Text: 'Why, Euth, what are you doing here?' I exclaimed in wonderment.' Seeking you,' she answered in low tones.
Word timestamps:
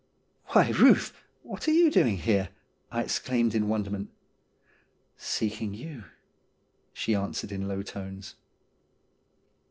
'Why, 0.53 0.71
Euth, 0.71 1.11
what 1.43 1.67
are 1.67 1.71
you 1.73 1.91
doing 1.91 2.17
here?' 2.17 2.49
I 2.91 3.03
exclaimed 3.03 3.53
in 3.53 3.67
wonderment.' 3.67 4.09
Seeking 5.35 5.75
you,' 5.75 6.05
she 6.91 7.13
answered 7.13 7.51
in 7.51 7.67
low 7.67 7.83
tones. 7.83 8.33